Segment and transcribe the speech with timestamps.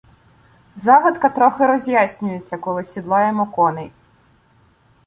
[0.75, 3.91] Загадка трохи роз'яснюється, коли сідлаємо коней.